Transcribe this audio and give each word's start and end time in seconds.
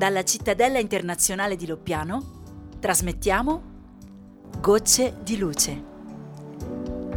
Dalla 0.00 0.24
cittadella 0.24 0.78
internazionale 0.78 1.56
di 1.56 1.66
Loppiano 1.66 2.72
trasmettiamo 2.80 3.62
Gocce 4.58 5.16
di 5.22 5.36
luce. 5.36 5.84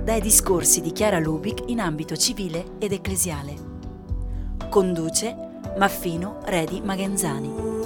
Dai 0.03 0.19
discorsi 0.19 0.81
di 0.81 0.91
Chiara 0.91 1.17
Lubic 1.17 1.63
in 1.67 1.79
ambito 1.79 2.17
civile 2.17 2.71
ed 2.79 2.91
ecclesiale. 2.91 3.55
Conduce 4.69 5.33
Maffino 5.77 6.39
Redi 6.43 6.81
Magenzani. 6.81 7.82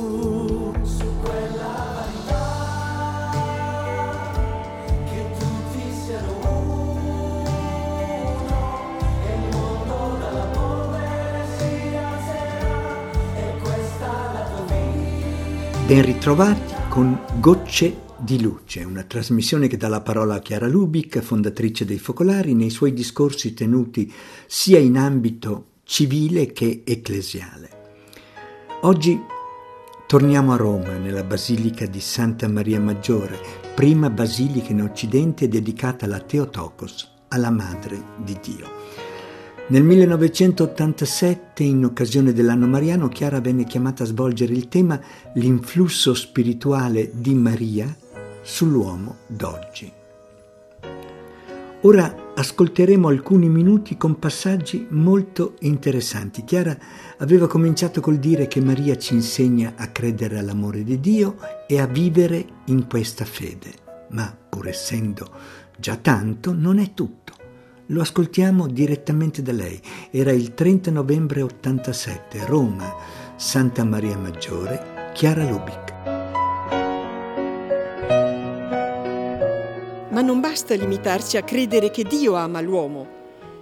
Ben 15.88 16.04
ritrovati 16.04 16.74
con 16.90 17.18
Gocce 17.40 18.02
di 18.18 18.42
Luce, 18.42 18.84
una 18.84 19.04
trasmissione 19.04 19.68
che 19.68 19.78
dà 19.78 19.88
la 19.88 20.02
parola 20.02 20.36
a 20.36 20.40
Chiara 20.40 20.68
Lubic, 20.68 21.20
fondatrice 21.20 21.86
dei 21.86 21.98
Focolari, 21.98 22.56
nei 22.56 22.70
suoi 22.70 22.92
discorsi 22.92 23.54
tenuti 23.54 24.12
sia 24.48 24.80
in 24.80 24.98
ambito 24.98 25.76
civile 25.86 26.52
che 26.52 26.84
ecclesiale. 26.86 27.70
Oggi 28.82 29.18
torniamo 30.08 30.52
a 30.52 30.58
Roma, 30.58 30.98
nella 30.98 31.24
Basilica 31.24 31.86
di 31.86 32.02
Santa 32.02 32.50
Maria 32.50 32.82
Maggiore, 32.82 33.40
prima 33.74 34.10
basilica 34.10 34.74
in 34.74 34.82
Occidente 34.82 35.48
dedicata 35.48 36.04
alla 36.04 36.20
Teotokos, 36.20 37.14
alla 37.30 37.50
Madre 37.50 38.04
di 38.26 38.38
Dio. 38.44 39.07
Nel 39.70 39.84
1987, 39.84 41.62
in 41.62 41.84
occasione 41.84 42.32
dell'anno 42.32 42.68
mariano, 42.68 43.10
Chiara 43.10 43.42
venne 43.42 43.66
chiamata 43.66 44.04
a 44.04 44.06
svolgere 44.06 44.54
il 44.54 44.70
tema 44.70 44.98
L'influsso 45.34 46.14
spirituale 46.14 47.12
di 47.14 47.34
Maria 47.34 47.94
sull'uomo 48.42 49.18
d'oggi. 49.28 49.92
Ora 51.82 52.32
ascolteremo 52.34 53.10
alcuni 53.10 53.50
minuti 53.50 53.98
con 53.98 54.18
passaggi 54.18 54.88
molto 54.92 55.56
interessanti. 55.60 56.46
Chiara 56.46 56.78
aveva 57.18 57.48
cominciato 57.48 58.00
col 58.00 58.20
dire 58.20 58.48
che 58.48 58.62
Maria 58.62 58.96
ci 58.96 59.16
insegna 59.16 59.74
a 59.76 59.88
credere 59.88 60.40
all'amore 60.40 60.86
di 60.86 61.02
Dio 61.02 61.36
e 61.68 61.78
a 61.82 61.88
vivere 61.88 62.46
in 62.68 62.88
questa 62.88 63.26
fede, 63.26 63.74
ma 64.12 64.34
pur 64.48 64.70
essendo 64.70 65.30
già 65.78 65.98
tanto 65.98 66.54
non 66.54 66.80
è 66.80 66.94
tutto. 66.94 67.37
Lo 67.92 68.02
ascoltiamo 68.02 68.68
direttamente 68.68 69.42
da 69.42 69.54
lei. 69.54 69.80
Era 70.12 70.34
il 70.34 70.54
30 70.54 70.92
novembre 70.92 71.42
87, 71.42 72.46
Roma, 72.46 72.94
Santa 73.38 73.86
Maria 73.86 74.18
Maggiore, 74.18 75.12
Chiara 75.14 75.50
Lubic. 75.50 75.94
Ma 80.10 80.22
non 80.22 80.42
basta 80.42 80.76
limitarsi 80.76 81.38
a 81.38 81.44
credere 81.44 81.90
che 81.90 82.04
Dio 82.04 82.36
ama 82.36 82.60
l'uomo. 82.60 83.08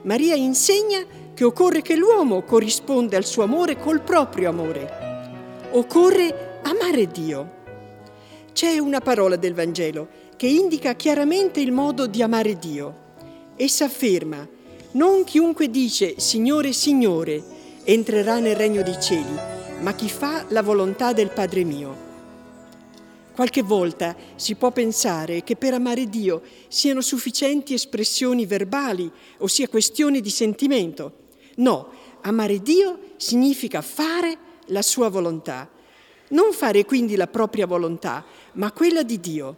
Maria 0.01 0.33
insegna 0.33 1.05
che 1.35 1.43
occorre 1.43 1.83
che 1.83 1.95
l'uomo 1.95 2.41
corrisponda 2.41 3.17
al 3.17 3.25
suo 3.25 3.43
amore 3.43 3.77
col 3.77 4.01
proprio 4.01 4.49
amore. 4.49 5.69
Occorre 5.69 6.61
amare 6.63 7.05
Dio. 7.05 7.51
C'è 8.53 8.79
una 8.79 9.01
parola 9.01 9.35
del 9.35 9.53
Vangelo 9.53 10.07
che 10.35 10.47
indica 10.47 10.95
chiaramente 10.95 11.61
il 11.61 11.71
modo 11.71 12.07
di 12.07 12.23
amare 12.23 12.57
Dio. 12.57 13.03
Essa 13.57 13.85
afferma, 13.85 14.45
non 14.91 15.23
chiunque 15.23 15.69
dice 15.69 16.19
Signore, 16.19 16.73
Signore, 16.73 17.41
entrerà 17.85 18.39
nel 18.39 18.57
regno 18.57 18.83
dei 18.83 18.99
cieli, 19.01 19.33
ma 19.79 19.93
chi 19.93 20.09
fa 20.09 20.43
la 20.49 20.61
volontà 20.61 21.13
del 21.13 21.29
Padre 21.29 21.63
mio. 21.63 22.03
Qualche 23.33 23.61
volta 23.61 24.13
si 24.35 24.55
può 24.55 24.71
pensare 24.71 25.43
che 25.43 25.55
per 25.55 25.73
amare 25.73 26.09
Dio 26.09 26.41
siano 26.67 26.99
sufficienti 26.99 27.73
espressioni 27.73 28.45
verbali, 28.45 29.09
ossia 29.37 29.69
questioni 29.69 30.19
di 30.19 30.29
sentimento. 30.29 31.13
No, 31.55 31.91
amare 32.23 32.61
Dio 32.61 32.99
significa 33.15 33.81
fare 33.81 34.37
la 34.67 34.81
sua 34.81 35.07
volontà. 35.07 35.69
Non 36.29 36.51
fare 36.51 36.83
quindi 36.83 37.15
la 37.15 37.27
propria 37.27 37.65
volontà, 37.65 38.25
ma 38.53 38.73
quella 38.73 39.03
di 39.03 39.17
Dio, 39.21 39.57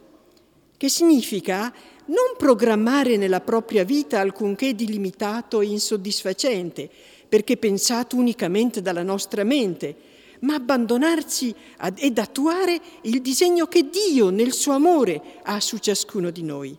che 0.76 0.88
significa 0.88 1.74
non 2.08 2.36
programmare 2.36 3.16
nella 3.16 3.40
propria 3.40 3.84
vita 3.84 4.20
alcunché 4.20 4.74
di 4.74 4.86
limitato 4.86 5.60
e 5.60 5.66
insoddisfacente, 5.66 6.88
perché 7.28 7.56
pensato 7.56 8.16
unicamente 8.16 8.80
dalla 8.80 9.02
nostra 9.02 9.44
mente, 9.44 9.94
ma 10.40 10.54
abbandonarsi 10.54 11.54
ad, 11.78 11.98
ed 11.98 12.18
attuare 12.18 12.80
il 13.02 13.20
disegno 13.20 13.66
che 13.66 13.88
Dio 13.90 14.30
nel 14.30 14.52
suo 14.52 14.72
amore 14.72 15.20
ha 15.42 15.60
su 15.60 15.78
ciascuno 15.78 16.30
di 16.30 16.42
noi. 16.42 16.76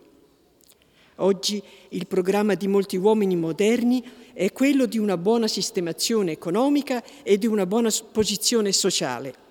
Oggi 1.16 1.62
il 1.90 2.06
programma 2.06 2.54
di 2.54 2.66
molti 2.66 2.96
uomini 2.96 3.36
moderni 3.36 4.02
è 4.32 4.52
quello 4.52 4.86
di 4.86 4.96
una 4.96 5.18
buona 5.18 5.46
sistemazione 5.46 6.32
economica 6.32 7.02
e 7.22 7.36
di 7.36 7.46
una 7.46 7.66
buona 7.66 7.90
posizione 8.10 8.72
sociale. 8.72 9.48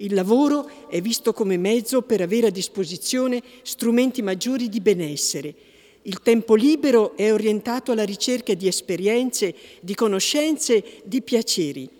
Il 0.00 0.14
lavoro 0.14 0.70
è 0.88 1.00
visto 1.00 1.32
come 1.32 1.56
mezzo 1.56 2.02
per 2.02 2.20
avere 2.20 2.46
a 2.46 2.50
disposizione 2.50 3.42
strumenti 3.62 4.22
maggiori 4.22 4.68
di 4.68 4.80
benessere. 4.80 5.52
Il 6.02 6.20
tempo 6.20 6.54
libero 6.54 7.16
è 7.16 7.32
orientato 7.32 7.90
alla 7.90 8.04
ricerca 8.04 8.54
di 8.54 8.68
esperienze, 8.68 9.52
di 9.80 9.96
conoscenze, 9.96 11.02
di 11.02 11.20
piaceri. 11.20 11.90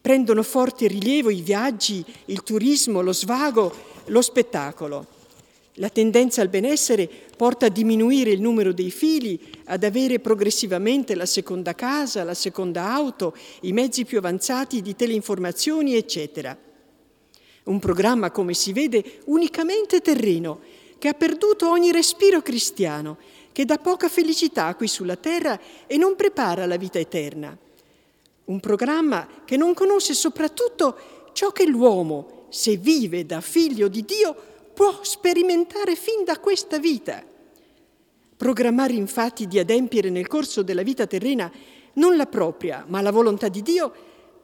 Prendono 0.00 0.42
forte 0.42 0.88
rilievo 0.88 1.30
i 1.30 1.40
viaggi, 1.40 2.04
il 2.24 2.42
turismo, 2.42 3.02
lo 3.02 3.12
svago, 3.12 3.72
lo 4.06 4.20
spettacolo. 4.20 5.06
La 5.74 5.90
tendenza 5.90 6.42
al 6.42 6.48
benessere 6.48 7.08
porta 7.36 7.66
a 7.66 7.70
diminuire 7.70 8.30
il 8.30 8.40
numero 8.40 8.72
dei 8.72 8.90
figli, 8.90 9.38
ad 9.66 9.84
avere 9.84 10.18
progressivamente 10.18 11.14
la 11.14 11.26
seconda 11.26 11.76
casa, 11.76 12.24
la 12.24 12.34
seconda 12.34 12.92
auto, 12.92 13.32
i 13.60 13.72
mezzi 13.72 14.04
più 14.04 14.18
avanzati 14.18 14.82
di 14.82 14.96
teleinformazioni, 14.96 15.94
eccetera. 15.94 16.66
Un 17.68 17.80
programma, 17.80 18.30
come 18.30 18.54
si 18.54 18.72
vede, 18.72 19.20
unicamente 19.26 20.00
terreno, 20.00 20.60
che 20.98 21.08
ha 21.08 21.12
perduto 21.12 21.68
ogni 21.68 21.92
respiro 21.92 22.40
cristiano, 22.40 23.18
che 23.52 23.66
dà 23.66 23.76
poca 23.76 24.08
felicità 24.08 24.74
qui 24.74 24.88
sulla 24.88 25.16
terra 25.16 25.60
e 25.86 25.98
non 25.98 26.16
prepara 26.16 26.64
la 26.64 26.76
vita 26.76 26.98
eterna. 26.98 27.56
Un 28.46 28.60
programma 28.60 29.28
che 29.44 29.58
non 29.58 29.74
conosce 29.74 30.14
soprattutto 30.14 30.96
ciò 31.34 31.52
che 31.52 31.66
l'uomo, 31.66 32.46
se 32.48 32.76
vive 32.76 33.26
da 33.26 33.42
figlio 33.42 33.88
di 33.88 34.02
Dio, 34.02 34.34
può 34.72 35.00
sperimentare 35.02 35.94
fin 35.94 36.24
da 36.24 36.38
questa 36.38 36.78
vita. 36.78 37.22
Programmare 38.34 38.94
infatti 38.94 39.46
di 39.46 39.58
adempiere 39.58 40.08
nel 40.08 40.26
corso 40.26 40.62
della 40.62 40.82
vita 40.82 41.06
terrena 41.06 41.52
non 41.94 42.16
la 42.16 42.26
propria, 42.26 42.84
ma 42.88 43.02
la 43.02 43.12
volontà 43.12 43.48
di 43.48 43.60
Dio 43.60 43.92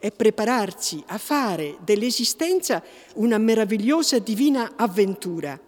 è 0.04 0.12
prepararsi 0.12 1.03
a 1.06 1.16
fare 1.16 1.78
dell'esistenza 1.82 2.84
una 3.15 3.38
meravigliosa 3.38 4.19
divina 4.19 4.72
avventura. 4.76 5.59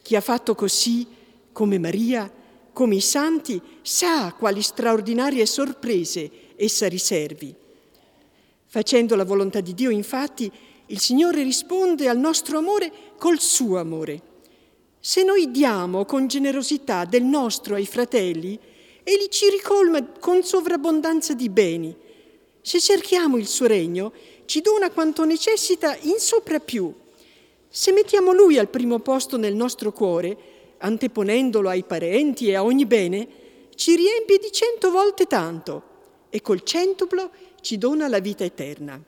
Chi 0.00 0.16
ha 0.16 0.22
fatto 0.22 0.54
così, 0.54 1.06
come 1.52 1.78
Maria, 1.78 2.32
come 2.72 2.94
i 2.94 3.02
santi, 3.02 3.60
sa 3.82 4.32
quali 4.32 4.62
straordinarie 4.62 5.44
sorprese 5.44 6.30
essa 6.56 6.88
riservi. 6.88 7.54
Facendo 8.64 9.14
la 9.14 9.26
volontà 9.26 9.60
di 9.60 9.74
Dio, 9.74 9.90
infatti, 9.90 10.50
il 10.86 10.98
Signore 10.98 11.42
risponde 11.42 12.08
al 12.08 12.16
nostro 12.16 12.56
amore 12.56 12.90
col 13.18 13.40
suo 13.40 13.78
amore. 13.78 14.22
Se 15.00 15.22
noi 15.22 15.50
diamo 15.50 16.06
con 16.06 16.28
generosità 16.28 17.04
del 17.04 17.24
nostro 17.24 17.74
ai 17.74 17.84
fratelli, 17.84 18.58
Egli 19.02 19.28
ci 19.28 19.50
ricolma 19.50 20.02
con 20.18 20.42
sovrabbondanza 20.42 21.34
di 21.34 21.50
beni 21.50 22.08
se 22.60 22.80
cerchiamo 22.80 23.36
il 23.36 23.46
suo 23.46 23.66
regno, 23.66 24.12
ci 24.44 24.60
dona 24.60 24.90
quanto 24.90 25.24
necessita 25.24 25.96
in 26.02 26.18
sopra 26.18 26.58
più. 26.58 26.92
Se 27.68 27.92
mettiamo 27.92 28.32
lui 28.32 28.58
al 28.58 28.68
primo 28.68 28.98
posto 28.98 29.36
nel 29.36 29.54
nostro 29.54 29.92
cuore, 29.92 30.36
anteponendolo 30.78 31.68
ai 31.68 31.84
parenti 31.84 32.48
e 32.48 32.56
a 32.56 32.64
ogni 32.64 32.86
bene, 32.86 33.28
ci 33.74 33.94
riempie 33.94 34.38
di 34.38 34.50
cento 34.50 34.90
volte 34.90 35.26
tanto 35.26 35.82
e 36.30 36.42
col 36.42 36.62
centuplo 36.62 37.30
ci 37.60 37.78
dona 37.78 38.08
la 38.08 38.18
vita 38.18 38.44
eterna. 38.44 39.00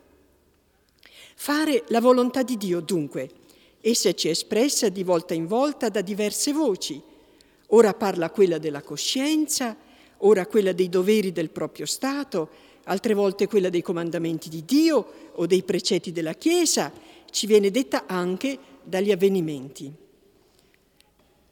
Fare 1.35 1.85
la 1.89 2.01
volontà 2.01 2.43
di 2.43 2.57
Dio, 2.57 2.81
dunque, 2.81 3.29
essa 3.81 4.13
ci 4.13 4.29
è 4.29 4.31
espressa 4.31 4.89
di 4.89 5.03
volta 5.03 5.35
in 5.35 5.47
volta 5.47 5.89
da 5.89 6.01
diverse 6.03 6.53
voci. 6.53 7.03
Ora 7.69 7.95
parla 7.95 8.31
quella 8.31 8.59
della 8.59 8.83
coscienza, 8.83 9.77
ora 10.19 10.47
quella 10.47 10.73
dei 10.73 10.89
doveri 10.89 11.33
del 11.33 11.51
proprio 11.51 11.87
Stato, 11.87 12.49
altre 12.85 13.15
volte 13.15 13.47
quella 13.47 13.71
dei 13.71 13.83
comandamenti 13.83 14.49
di 14.49 14.65
Dio 14.65 15.31
o 15.33 15.47
dei 15.47 15.63
precetti 15.63 16.13
della 16.13 16.35
Chiesa, 16.35 16.93
ci 17.31 17.47
viene 17.47 17.71
detta 17.71 18.07
anche 18.07 18.59
dagli 18.83 19.11
avvenimenti. 19.11 19.93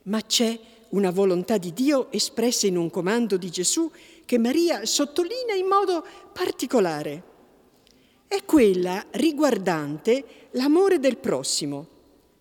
Ma 0.04 0.20
c'è 0.22 0.58
una 0.90 1.10
volontà 1.10 1.56
di 1.56 1.72
Dio 1.72 2.10
espressa 2.10 2.66
in 2.66 2.76
un 2.76 2.90
comando 2.90 3.36
di 3.36 3.50
Gesù 3.50 3.90
che 4.24 4.38
Maria 4.38 4.84
sottolinea 4.84 5.54
in 5.54 5.66
modo 5.66 6.04
particolare. 6.32 7.28
è 8.30 8.44
quella 8.44 9.04
riguardante 9.10 10.48
l'amore 10.52 11.00
del 11.00 11.16
prossimo. 11.16 11.88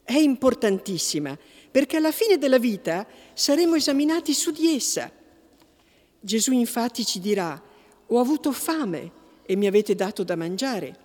È 0.04 0.16
importantissima 0.16 1.36
perché 1.72 1.98
alla 1.98 2.12
fine 2.12 2.38
della 2.38 2.60
vita 2.60 3.08
saremo 3.34 3.74
esaminati 3.74 4.36
su 4.36 4.52
di 4.52 4.76
essa. 4.76 5.12
Gesù 6.20 6.52
infatti 6.52 7.04
ci 7.04 7.20
dirà, 7.20 7.60
ho 8.12 8.20
avuto 8.20 8.52
fame 8.52 9.12
e 9.46 9.56
mi 9.56 9.68
avete 9.68 9.96
dato 9.96 10.24
da 10.24 10.36
mangiare, 10.36 10.96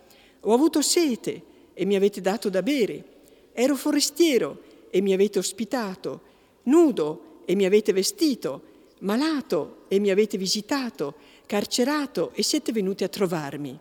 ho 0.41 0.53
avuto 0.53 0.83
sete 0.83 1.43
e 1.73 1.85
mi 1.85 1.97
avete 1.97 2.21
dato 2.21 2.49
da 2.51 2.63
bere, 2.63 3.05
ero 3.53 3.77
forestiero 3.77 4.61
e 4.91 5.01
mi 5.01 5.13
avete 5.13 5.39
ospitato, 5.39 6.21
nudo 6.65 7.43
e 7.45 7.55
mi 7.55 7.65
avete 7.65 7.93
vestito, 7.93 8.63
malato 9.01 9.85
e 9.89 9.99
mi 9.99 10.11
avete 10.11 10.39
visitato, 10.39 11.15
carcerato 11.47 12.31
e 12.35 12.43
siete 12.43 12.73
venuti 12.73 13.05
a 13.05 13.09
trovarmi. 13.09 13.79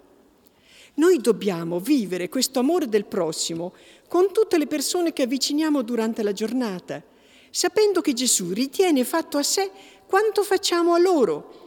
Noi 0.95 1.17
dobbiamo 1.17 1.79
vivere 1.79 2.29
questo 2.29 2.59
amore 2.59 2.87
del 2.87 3.05
prossimo 3.05 3.73
con 4.07 4.31
tutte 4.31 4.57
le 4.57 4.67
persone 4.67 5.11
che 5.11 5.23
avviciniamo 5.23 5.81
durante 5.81 6.21
la 6.21 6.33
giornata, 6.33 7.01
sapendo 7.49 8.01
che 8.01 8.13
Gesù 8.13 8.51
ritiene 8.51 9.03
fatto 9.03 9.37
a 9.37 9.43
sé 9.43 9.71
quanto 10.05 10.43
facciamo 10.43 10.93
a 10.93 10.99
loro. 10.99 11.62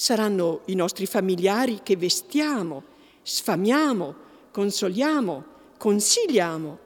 Saranno 0.00 0.60
i 0.66 0.76
nostri 0.76 1.06
familiari 1.06 1.80
che 1.82 1.96
vestiamo, 1.96 2.84
sfamiamo, 3.20 4.14
consoliamo, 4.52 5.44
consigliamo. 5.76 6.78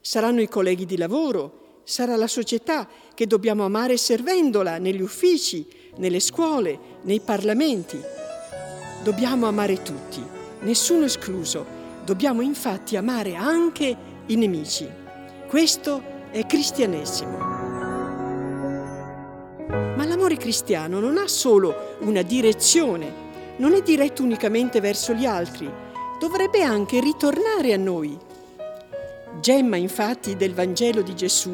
Saranno 0.00 0.40
i 0.40 0.48
colleghi 0.48 0.84
di 0.84 0.96
lavoro, 0.96 1.82
sarà 1.84 2.16
la 2.16 2.26
società 2.26 2.88
che 3.14 3.28
dobbiamo 3.28 3.64
amare 3.64 3.96
servendola 3.96 4.78
negli 4.78 5.00
uffici, 5.00 5.64
nelle 5.98 6.18
scuole, 6.18 6.76
nei 7.02 7.20
parlamenti. 7.20 8.00
Dobbiamo 9.04 9.46
amare 9.46 9.80
tutti, 9.82 10.20
nessuno 10.62 11.04
escluso. 11.04 11.64
Dobbiamo 12.04 12.40
infatti 12.40 12.96
amare 12.96 13.36
anche 13.36 13.96
i 14.26 14.34
nemici. 14.34 14.90
Questo 15.46 16.02
è 16.32 16.44
cristianesimo. 16.46 17.49
L'amore 20.30 20.46
cristiano 20.46 21.00
non 21.00 21.18
ha 21.18 21.26
solo 21.26 21.96
una 22.02 22.22
direzione, 22.22 23.12
non 23.56 23.74
è 23.74 23.82
diretto 23.82 24.22
unicamente 24.22 24.78
verso 24.80 25.12
gli 25.12 25.26
altri, 25.26 25.68
dovrebbe 26.20 26.62
anche 26.62 27.00
ritornare 27.00 27.72
a 27.72 27.76
noi. 27.76 28.16
Gemma 29.40 29.74
infatti 29.74 30.36
del 30.36 30.54
Vangelo 30.54 31.02
di 31.02 31.16
Gesù 31.16 31.50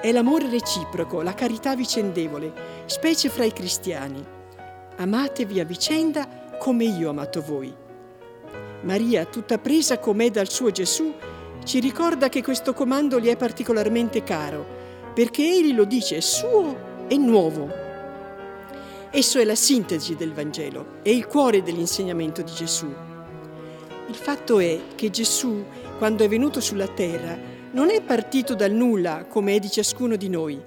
è 0.00 0.10
l'amore 0.10 0.50
reciproco, 0.50 1.22
la 1.22 1.34
carità 1.34 1.76
vicendevole, 1.76 2.52
specie 2.86 3.28
fra 3.28 3.44
i 3.44 3.52
cristiani. 3.52 4.20
Amatevi 4.96 5.60
a 5.60 5.64
vicenda 5.64 6.56
come 6.58 6.86
io 6.86 7.06
ho 7.06 7.10
amato 7.10 7.40
voi. 7.40 7.72
Maria, 8.80 9.24
tutta 9.24 9.58
presa 9.58 10.00
com'è 10.00 10.32
dal 10.32 10.50
suo 10.50 10.72
Gesù, 10.72 11.14
ci 11.62 11.78
ricorda 11.78 12.28
che 12.28 12.42
questo 12.42 12.74
comando 12.74 13.20
gli 13.20 13.28
è 13.28 13.36
particolarmente 13.36 14.24
caro, 14.24 14.66
perché 15.14 15.42
egli 15.42 15.72
lo 15.72 15.84
dice 15.84 16.20
suo 16.20 17.04
è 17.06 17.14
nuovo. 17.14 17.86
Esso 19.12 19.40
è 19.40 19.44
la 19.44 19.56
sintesi 19.56 20.14
del 20.14 20.32
Vangelo, 20.32 20.98
è 21.02 21.08
il 21.08 21.26
cuore 21.26 21.64
dell'insegnamento 21.64 22.42
di 22.42 22.52
Gesù. 22.52 22.86
Il 24.06 24.14
fatto 24.14 24.60
è 24.60 24.80
che 24.94 25.10
Gesù, 25.10 25.64
quando 25.98 26.22
è 26.22 26.28
venuto 26.28 26.60
sulla 26.60 26.86
terra, 26.86 27.36
non 27.72 27.90
è 27.90 28.02
partito 28.02 28.54
dal 28.54 28.70
nulla 28.70 29.24
come 29.24 29.56
è 29.56 29.58
di 29.58 29.68
ciascuno 29.68 30.14
di 30.14 30.28
noi, 30.28 30.62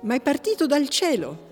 ma 0.00 0.16
è 0.16 0.20
partito 0.20 0.66
dal 0.66 0.88
cielo. 0.88 1.48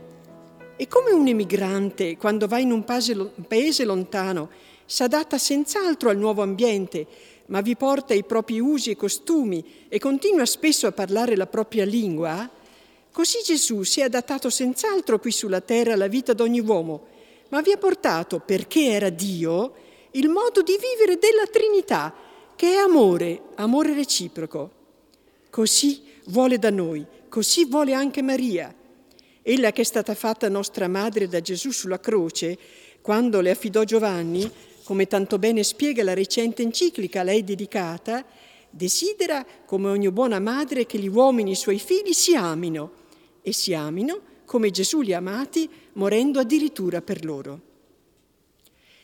E 0.77 0.89
come 0.89 1.13
un 1.13 1.29
emigrante, 1.29 2.17
quando 2.17 2.49
va 2.49 2.59
in 2.59 2.73
un 2.73 2.83
paese 2.83 3.85
lontano, 3.85 4.51
s'adatta 4.87 5.39
senz'altro 5.39 6.11
al 6.11 6.19
nuovo 6.19 6.43
ambiente, 6.43 7.07
ma 7.47 7.61
vi 7.61 7.77
porta 7.77 8.13
i 8.13 8.25
propri 8.25 8.59
usi 8.59 8.91
e 8.91 8.97
costumi 8.97 9.65
e 9.89 10.01
continua 10.01 10.47
spesso 10.47 10.89
a 10.89 10.93
parlare 10.93 11.37
la 11.37 11.47
propria 11.47 11.85
lingua, 11.85 12.58
Così 13.13 13.39
Gesù 13.45 13.83
si 13.83 14.01
è 14.01 14.05
adattato 14.05 14.51
senz'altro 14.51 15.19
qui 15.19 15.33
sulla 15.33 15.61
terra 15.61 15.95
alla 15.95 16.07
vita 16.07 16.33
d'ogni 16.33 16.61
uomo, 16.61 17.07
ma 17.49 17.61
vi 17.63 17.73
ha 17.73 17.77
portato, 17.77 18.41
perché 18.41 18.91
era 18.91 19.09
Dio, 19.09 19.75
il 20.13 20.29
modo 20.29 20.63
di 20.63 20.79
vivere 20.79 21.19
della 21.19 21.47
Trinità, 21.51 22.15
che 22.55 22.73
è 22.73 22.77
amore, 22.77 23.43
amore 23.57 23.95
reciproco. 23.95 24.71
Così 25.51 26.03
vuole 26.27 26.59
da 26.59 26.71
noi, 26.71 27.05
così 27.29 27.65
vuole 27.65 27.95
anche 27.95 28.23
Maria. 28.23 28.75
Ella 29.43 29.73
che 29.73 29.81
è 29.81 29.85
stata 29.85 30.15
fatta 30.15 30.49
nostra 30.49 30.89
madre 30.89 31.27
da 31.27 31.41
Gesù 31.41 31.71
sulla 31.71 32.01
croce, 32.01 32.59
quando 33.01 33.41
le 33.41 33.51
affidò 33.51 33.85
Giovanni, 33.85 34.51
come 34.85 35.07
tanto 35.07 35.39
bene 35.39 35.63
spiega 35.63 36.03
la 36.03 36.15
recente 36.15 36.63
enciclica 36.63 37.21
a 37.21 37.25
lei 37.25 37.45
dedicata, 37.45 38.25
desidera, 38.71 39.45
come 39.67 39.89
ogni 39.89 40.11
buona 40.11 40.39
madre, 40.39 40.87
che 40.87 40.99
gli 40.99 41.09
uomini, 41.09 41.53
i 41.53 41.57
suoi 41.57 41.79
figli, 41.79 42.13
si 42.13 42.35
amino 42.35 42.93
e 43.43 43.53
si 43.53 43.75
amino 43.75 44.21
come 44.45 44.71
Gesù 44.71 45.01
li 45.01 45.13
ha 45.13 45.19
amati, 45.19 45.69
morendo 45.95 46.41
addirittura 46.41 47.03
per 47.03 47.25
loro. 47.25 47.61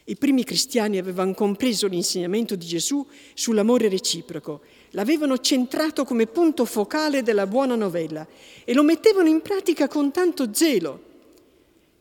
I 0.06 0.16
primi 0.16 0.44
cristiani 0.44 0.98
avevano 0.98 1.32
compreso 1.32 1.86
l'insegnamento 1.86 2.56
di 2.56 2.66
Gesù 2.66 3.06
sull'amore 3.32 3.88
reciproco, 3.88 4.60
l'avevano 4.90 5.38
centrato 5.38 6.04
come 6.04 6.26
punto 6.26 6.66
focale 6.66 7.22
della 7.22 7.46
buona 7.46 7.74
novella 7.74 8.26
e 8.64 8.74
lo 8.74 8.82
mettevano 8.82 9.28
in 9.28 9.40
pratica 9.40 9.88
con 9.88 10.10
tanto 10.10 10.52
zelo. 10.52 11.12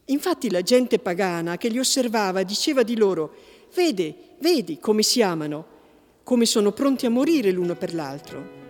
Infatti 0.06 0.50
la 0.50 0.62
gente 0.62 1.00
pagana 1.00 1.58
che 1.58 1.70
li 1.70 1.80
osservava 1.80 2.44
diceva 2.44 2.84
di 2.84 2.98
loro, 2.98 3.34
vede, 3.74 4.14
vedi 4.40 4.80
come 4.80 5.02
si 5.02 5.22
amano, 5.22 5.68
come 6.24 6.46
sono 6.46 6.72
pronti 6.72 7.06
a 7.06 7.10
morire 7.10 7.52
l'uno 7.52 7.76
per 7.76 7.94
l'altro. 7.94 8.62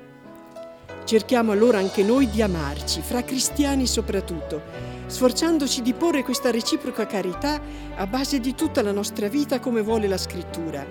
Cerchiamo 1.06 1.52
allora 1.52 1.78
anche 1.78 2.02
noi 2.02 2.28
di 2.30 2.42
amarci, 2.42 3.02
fra 3.02 3.24
cristiani 3.24 3.86
soprattutto, 3.86 4.62
sforzandoci 5.06 5.84
di 5.84 5.94
porre 5.94 6.24
questa 6.24 6.50
reciproca 6.50 7.06
carità 7.06 7.62
a 7.96 8.08
base 8.08 8.40
di 8.40 8.56
tutta 8.56 8.82
la 8.82 8.92
nostra 8.92 9.28
vita 9.28 9.60
come 9.60 9.82
vuole 9.82 10.08
la 10.08 10.18
scrittura. 10.18 10.84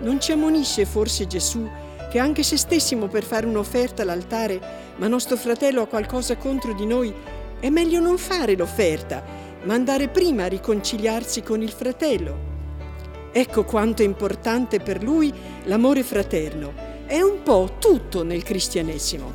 Non 0.00 0.20
ci 0.20 0.32
ammonisce 0.32 0.84
forse 0.86 1.26
Gesù 1.26 1.68
che 2.10 2.18
anche 2.18 2.42
se 2.42 2.56
stessimo 2.56 3.06
per 3.06 3.24
fare 3.24 3.46
un'offerta 3.46 4.02
all'altare, 4.02 4.60
ma 4.96 5.06
nostro 5.06 5.36
fratello 5.36 5.82
ha 5.82 5.86
qualcosa 5.86 6.36
contro 6.36 6.72
di 6.72 6.86
noi, 6.86 7.12
è 7.60 7.68
meglio 7.68 8.00
non 8.00 8.18
fare 8.18 8.56
l'offerta, 8.56 9.22
ma 9.62 9.74
andare 9.74 10.08
prima 10.08 10.44
a 10.44 10.48
riconciliarsi 10.48 11.42
con 11.42 11.62
il 11.62 11.70
fratello. 11.70 12.55
Ecco 13.38 13.64
quanto 13.64 14.00
è 14.00 14.06
importante 14.06 14.80
per 14.80 15.02
lui 15.02 15.30
l'amore 15.64 16.02
fraterno 16.02 16.72
è 17.04 17.20
un 17.20 17.42
po' 17.42 17.76
tutto 17.78 18.24
nel 18.24 18.42
cristianesimo. 18.42 19.30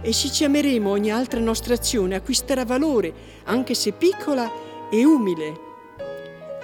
E 0.00 0.12
se 0.12 0.30
ci 0.30 0.44
ameremo 0.44 0.88
ogni 0.88 1.10
altra 1.10 1.40
nostra 1.40 1.74
azione 1.74 2.14
acquisterà 2.14 2.64
valore, 2.64 3.12
anche 3.46 3.74
se 3.74 3.90
piccola 3.90 4.48
e 4.88 5.04
umile. 5.04 5.60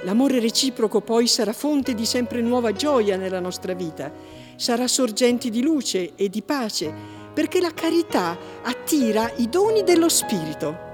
L'amore 0.05 0.39
reciproco 0.39 1.01
poi 1.01 1.27
sarà 1.27 1.53
fonte 1.53 1.93
di 1.93 2.07
sempre 2.07 2.41
nuova 2.41 2.71
gioia 2.71 3.17
nella 3.17 3.41
nostra 3.41 3.75
vita, 3.75 4.13
sarà 4.55 4.87
sorgente 4.87 5.51
di 5.51 5.61
luce 5.61 6.13
e 6.15 6.29
di 6.29 6.43
pace, 6.43 6.95
perché 7.35 7.61
la 7.61 7.75
carità 7.75 8.39
attira 8.63 9.29
i 9.39 9.49
doni 9.49 9.83
dello 9.83 10.09
Spirito. 10.09 10.86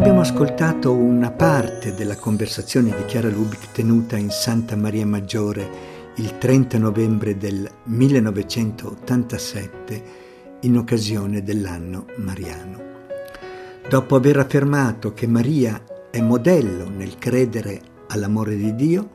Abbiamo 0.00 0.22
ascoltato 0.22 0.94
una 0.94 1.30
parte 1.30 1.92
della 1.92 2.16
conversazione 2.16 2.96
di 2.96 3.04
Chiara 3.04 3.28
Lubic 3.28 3.70
tenuta 3.70 4.16
in 4.16 4.30
Santa 4.30 4.74
Maria 4.74 5.04
Maggiore 5.04 5.68
il 6.16 6.38
30 6.38 6.78
novembre 6.78 7.36
del 7.36 7.70
1987 7.82 10.02
in 10.60 10.78
occasione 10.78 11.42
dell'anno 11.42 12.06
mariano. 12.16 12.80
Dopo 13.90 14.16
aver 14.16 14.38
affermato 14.38 15.12
che 15.12 15.26
Maria 15.26 15.84
è 16.10 16.22
modello 16.22 16.88
nel 16.88 17.18
credere 17.18 17.82
all'amore 18.08 18.56
di 18.56 18.74
Dio, 18.74 19.10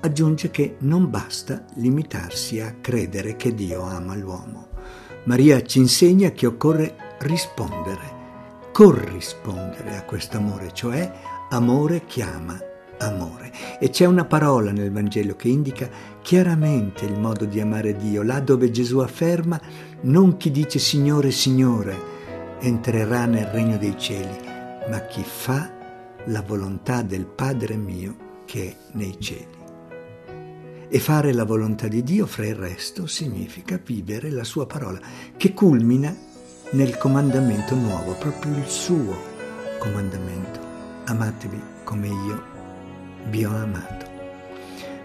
aggiunge 0.00 0.52
che 0.52 0.76
non 0.78 1.10
basta 1.10 1.64
limitarsi 1.74 2.60
a 2.60 2.76
credere 2.80 3.34
che 3.34 3.52
Dio 3.52 3.82
ama 3.82 4.14
l'uomo. 4.14 4.68
Maria 5.24 5.60
ci 5.64 5.80
insegna 5.80 6.30
che 6.30 6.46
occorre 6.46 7.16
rispondere 7.18 8.13
corrispondere 8.74 9.96
a 9.96 10.02
questo 10.02 10.38
amore, 10.38 10.72
cioè 10.72 11.08
amore 11.50 12.06
chiama 12.06 12.58
amore. 12.98 13.52
E 13.78 13.90
c'è 13.90 14.04
una 14.04 14.24
parola 14.24 14.72
nel 14.72 14.90
Vangelo 14.90 15.36
che 15.36 15.46
indica 15.46 15.88
chiaramente 16.20 17.04
il 17.04 17.16
modo 17.16 17.44
di 17.44 17.60
amare 17.60 17.94
Dio, 17.94 18.24
là 18.24 18.40
dove 18.40 18.72
Gesù 18.72 18.98
afferma 18.98 19.60
non 20.00 20.36
chi 20.36 20.50
dice 20.50 20.80
Signore, 20.80 21.30
Signore 21.30 21.96
entrerà 22.58 23.26
nel 23.26 23.46
regno 23.46 23.78
dei 23.78 23.96
cieli, 23.96 24.40
ma 24.90 24.98
chi 25.02 25.22
fa 25.22 25.70
la 26.24 26.42
volontà 26.42 27.02
del 27.02 27.26
Padre 27.26 27.76
mio 27.76 28.42
che 28.44 28.70
è 28.70 28.76
nei 28.94 29.16
cieli. 29.20 29.62
E 30.88 30.98
fare 30.98 31.32
la 31.32 31.44
volontà 31.44 31.86
di 31.86 32.02
Dio, 32.02 32.26
fra 32.26 32.44
il 32.44 32.56
resto, 32.56 33.06
significa 33.06 33.80
vivere 33.84 34.30
la 34.30 34.42
sua 34.42 34.66
parola, 34.66 34.98
che 35.36 35.52
culmina 35.52 36.32
nel 36.74 36.98
comandamento 36.98 37.76
nuovo, 37.76 38.14
proprio 38.14 38.56
il 38.56 38.66
suo 38.66 39.16
comandamento. 39.78 40.58
Amatevi 41.04 41.62
come 41.84 42.08
io 42.08 42.42
vi 43.28 43.44
ho 43.44 43.54
amato. 43.54 44.12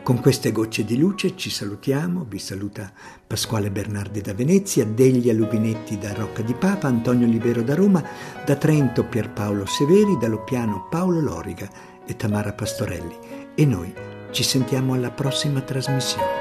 Con 0.01 0.19
queste 0.19 0.51
gocce 0.51 0.83
di 0.83 0.97
luce 0.97 1.35
ci 1.35 1.51
salutiamo, 1.51 2.25
vi 2.27 2.39
saluta 2.39 2.91
Pasquale 3.27 3.69
Bernardi 3.69 4.21
da 4.21 4.33
Venezia, 4.33 4.83
Delia 4.83 5.33
Lubinetti 5.33 5.99
da 5.99 6.11
Rocca 6.13 6.41
di 6.41 6.55
Papa, 6.55 6.87
Antonio 6.87 7.27
Libero 7.27 7.61
da 7.61 7.75
Roma, 7.75 8.03
da 8.43 8.55
Trento 8.55 9.03
Pierpaolo 9.03 9.67
Severi, 9.67 10.17
da 10.17 10.27
Loppiano 10.27 10.87
Paolo 10.89 11.21
Loriga 11.21 11.69
e 12.03 12.15
Tamara 12.15 12.53
Pastorelli. 12.53 13.15
E 13.53 13.65
noi 13.65 13.93
ci 14.31 14.41
sentiamo 14.41 14.93
alla 14.93 15.11
prossima 15.11 15.61
trasmissione. 15.61 16.38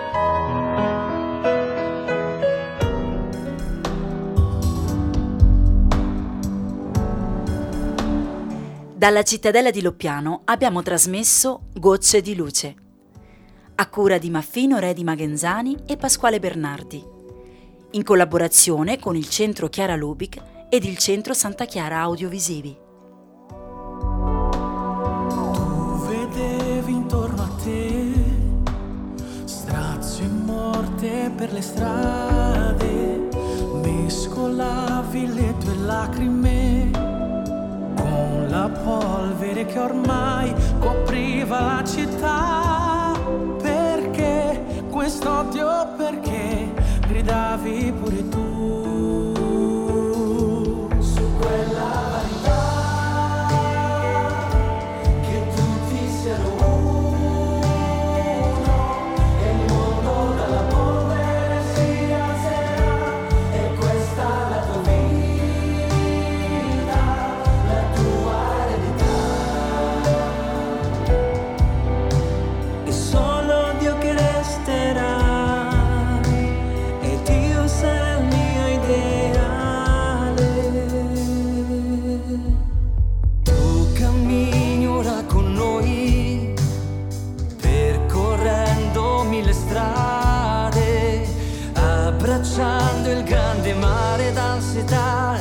Dalla 8.99 9.23
cittadella 9.23 9.71
di 9.71 9.81
Loppiano 9.81 10.41
abbiamo 10.47 10.83
trasmesso 10.83 11.69
Gocce 11.73 12.21
di 12.21 12.35
luce 12.35 12.75
a 13.77 13.89
cura 13.89 14.19
di 14.19 14.29
Maffino 14.29 14.81
Re 14.81 14.93
di 14.93 15.05
Magenzani 15.05 15.77
e 15.87 15.97
Pasquale 15.97 16.41
Bernardi, 16.41 17.01
in 17.93 18.03
collaborazione 18.03 18.99
con 18.99 19.15
il 19.15 19.29
Centro 19.29 19.69
Chiara 19.69 19.95
Lubic 19.95 20.43
ed 20.69 20.83
il 20.83 20.99
Centro 20.99 21.33
Santa 21.33 21.65
Chiara 21.65 22.01
Audiovisivi. 22.01 22.77
Tu 25.29 25.99
vedevi 26.09 26.91
intorno 26.91 27.43
a 27.43 27.51
te 27.63 28.13
strazio 29.45 30.25
e 30.25 30.29
morte 30.29 31.33
per 31.37 31.53
le 31.53 31.63
strade, 31.63 33.29
mescolavi 33.81 35.35
le 35.35 35.55
la 38.69 38.79
polvere 38.81 39.65
che 39.67 39.79
ormai 39.79 40.55
copriva 40.79 41.61
la 41.61 41.85
città. 41.85 42.79
Quest'odio 44.91 45.95
perché? 45.97 46.71
Gridavi 47.07 47.93
pure 47.93 48.29
tu 48.29 48.58
lasciando 92.59 93.11
il 93.11 93.23
grande 93.23 93.73
mare 93.75 94.33
d'ansietà 94.33 95.38